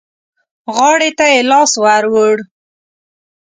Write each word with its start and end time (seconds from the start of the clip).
غاړې 0.75 1.09
ته 1.17 1.25
يې 1.33 1.41
لاس 1.51 1.71
ور 1.83 2.03
ووړ. 2.13 2.37